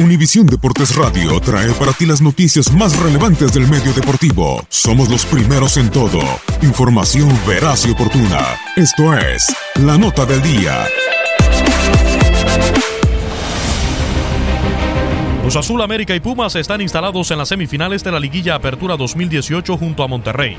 [0.00, 4.60] Univisión Deportes Radio trae para ti las noticias más relevantes del medio deportivo.
[4.68, 6.18] Somos los primeros en todo.
[6.62, 8.40] Información veraz y oportuna.
[8.74, 10.84] Esto es La Nota del Día.
[15.42, 19.76] Cruz Azul, América y Pumas están instalados en las semifinales de la Liguilla Apertura 2018
[19.76, 20.56] junto a Monterrey.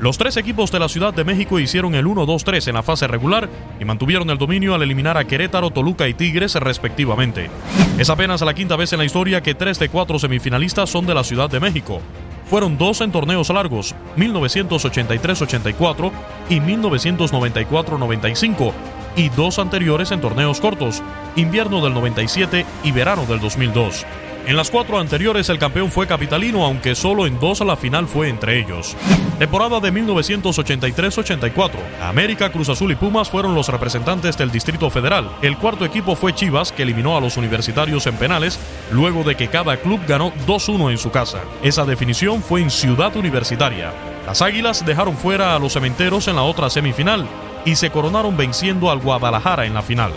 [0.00, 3.48] Los tres equipos de la Ciudad de México hicieron el 1-2-3 en la fase regular
[3.80, 7.50] y mantuvieron el dominio al eliminar a Querétaro, Toluca y Tigres respectivamente.
[7.98, 11.14] Es apenas la quinta vez en la historia que tres de cuatro semifinalistas son de
[11.14, 12.00] la Ciudad de México.
[12.48, 16.12] Fueron dos en torneos largos, 1983-84
[16.48, 18.72] y 1994-95,
[19.16, 21.02] y dos anteriores en torneos cortos,
[21.34, 24.06] invierno del 97 y verano del 2002.
[24.48, 28.30] En las cuatro anteriores el campeón fue capitalino, aunque solo en dos la final fue
[28.30, 28.96] entre ellos.
[29.38, 31.72] Temporada de 1983-84.
[32.00, 35.30] América, Cruz Azul y Pumas fueron los representantes del Distrito Federal.
[35.42, 38.58] El cuarto equipo fue Chivas, que eliminó a los universitarios en penales,
[38.90, 41.40] luego de que cada club ganó 2-1 en su casa.
[41.62, 43.92] Esa definición fue en Ciudad Universitaria.
[44.24, 47.28] Las Águilas dejaron fuera a los cementeros en la otra semifinal
[47.66, 50.12] y se coronaron venciendo al Guadalajara en la final.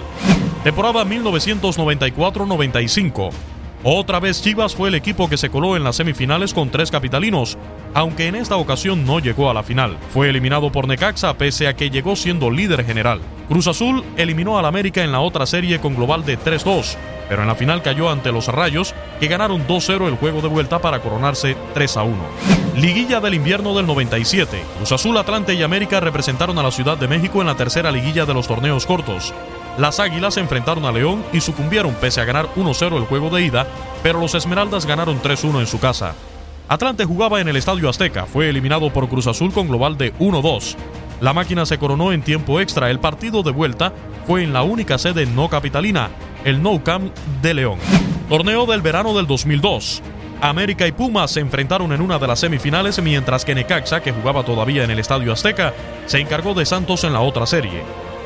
[0.63, 3.33] Temporada 1994-95.
[3.83, 7.57] Otra vez Chivas fue el equipo que se coló en las semifinales con tres capitalinos,
[7.95, 9.97] aunque en esta ocasión no llegó a la final.
[10.13, 13.21] Fue eliminado por Necaxa pese a que llegó siendo líder general.
[13.47, 16.95] Cruz Azul eliminó al América en la otra serie con global de 3-2,
[17.27, 20.79] pero en la final cayó ante los Rayos, que ganaron 2-0 el juego de vuelta
[20.79, 22.13] para coronarse 3-1.
[22.75, 24.63] Liguilla del invierno del 97.
[24.77, 28.27] Cruz Azul, Atlante y América representaron a la Ciudad de México en la tercera liguilla
[28.27, 29.33] de los torneos cortos.
[29.77, 33.43] Las Águilas se enfrentaron a León y sucumbieron pese a ganar 1-0 el juego de
[33.43, 33.67] ida,
[34.03, 36.13] pero los Esmeraldas ganaron 3-1 en su casa.
[36.67, 40.75] Atlante jugaba en el Estadio Azteca, fue eliminado por Cruz Azul con global de 1-2.
[41.21, 43.93] La máquina se coronó en tiempo extra, el partido de vuelta
[44.25, 46.09] fue en la única sede no capitalina,
[46.45, 47.79] el No Camp de León.
[48.29, 50.01] Torneo del verano del 2002.
[50.41, 54.43] América y Pumas se enfrentaron en una de las semifinales, mientras que Necaxa, que jugaba
[54.43, 55.73] todavía en el Estadio Azteca,
[56.07, 57.83] se encargó de Santos en la otra serie.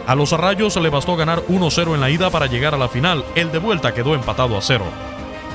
[0.08, 3.26] A los Rayos le bastó ganar 1-0 en la ida para llegar a la final.
[3.34, 4.86] El de vuelta quedó empatado a cero.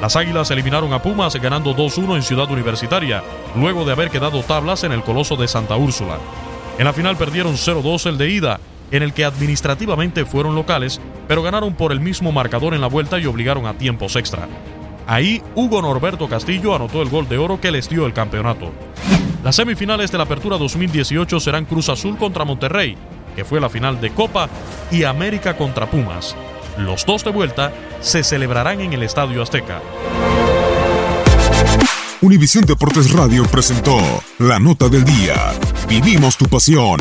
[0.00, 3.22] Las Águilas eliminaron a Pumas ganando 2-1 en Ciudad Universitaria,
[3.54, 6.18] luego de haber quedado tablas en el Coloso de Santa Úrsula.
[6.78, 8.60] En la final perdieron 0-2 el de ida,
[8.90, 13.20] en el que administrativamente fueron locales, pero ganaron por el mismo marcador en la vuelta
[13.20, 14.48] y obligaron a tiempos extra.
[15.06, 18.72] Ahí Hugo Norberto Castillo anotó el gol de oro que les dio el campeonato.
[19.44, 22.96] Las semifinales de la Apertura 2018 serán Cruz Azul contra Monterrey,
[23.40, 24.50] que fue la final de Copa,
[24.90, 26.36] y América contra Pumas.
[26.76, 27.72] Los dos de vuelta
[28.02, 29.80] se celebrarán en el Estadio Azteca.
[32.20, 33.96] Univisión Deportes Radio presentó
[34.40, 35.54] la nota del día.
[35.88, 37.00] Vivimos tu pasión.